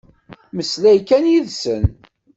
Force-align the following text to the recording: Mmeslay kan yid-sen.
Mmeslay 0.55 0.99
kan 1.09 1.23
yid-sen. 1.31 1.83